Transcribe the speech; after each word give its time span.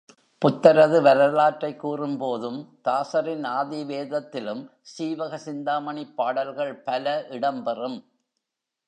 புத்தரது 0.41 1.01
வரலாற்றைக்கூறும்போதும் 1.01 2.57
தாசரின் 2.81 3.43
ஆதிவேதத் 3.43 4.31
திலும் 4.31 4.63
சீவக 4.81 5.37
சிந்தாமணிப் 5.37 6.15
பாடல்கள் 6.15 6.75
பல 6.81 7.25
இடம்பெறும். 7.29 7.99